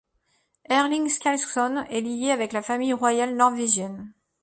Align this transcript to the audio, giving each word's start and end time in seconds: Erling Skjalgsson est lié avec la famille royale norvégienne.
Erling 0.67 1.09
Skjalgsson 1.09 1.85
est 1.91 2.01
lié 2.01 2.31
avec 2.31 2.53
la 2.53 2.63
famille 2.63 2.91
royale 2.91 3.35
norvégienne. 3.35 4.11